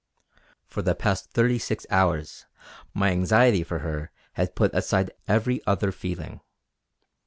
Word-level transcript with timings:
For 0.65 0.81
the 0.81 0.95
past 0.95 1.29
thirty 1.29 1.59
six 1.59 1.85
hours 1.91 2.47
my 2.91 3.11
anxiety 3.11 3.61
for 3.63 3.77
her 3.85 4.09
had 4.33 4.55
put 4.55 4.73
aside 4.73 5.11
every 5.27 5.61
other 5.67 5.91
feeling. 5.91 6.41